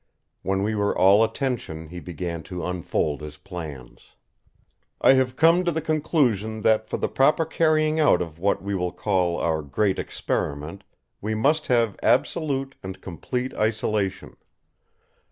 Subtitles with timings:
[0.41, 4.15] When we were all attention he began to unfold his plans:
[4.99, 8.73] "I have come to the conclusion that for the proper carrying out of what we
[8.73, 10.83] will call our Great Experiment
[11.21, 14.35] we must have absolute and complete isolation.